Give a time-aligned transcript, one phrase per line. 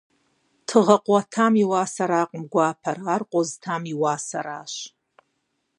[0.67, 4.73] Тыгъэ къуатам и уасэракъым гуапэр, ар къозытам и уасэращ.